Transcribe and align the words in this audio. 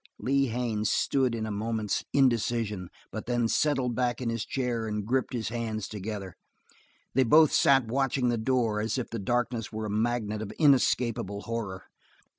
Lee 0.17 0.47
Haines 0.47 0.89
stood 0.89 1.35
in 1.35 1.45
a 1.45 1.51
moment's 1.51 2.03
indecision 2.11 2.89
but 3.11 3.27
then 3.27 3.47
settled 3.47 3.93
back 3.93 4.19
in 4.19 4.29
his 4.31 4.45
chair 4.47 4.87
and 4.87 5.05
gripped 5.05 5.31
his 5.33 5.49
hands 5.49 5.87
together. 5.87 6.35
They 7.13 7.21
both 7.21 7.53
sat 7.53 7.85
watching 7.85 8.29
the 8.29 8.37
door 8.39 8.81
as 8.81 8.97
if 8.97 9.11
the 9.11 9.19
darkness 9.19 9.71
were 9.71 9.85
a 9.85 9.91
magnet 9.91 10.41
of 10.41 10.51
inescapable 10.53 11.41
horror. 11.41 11.83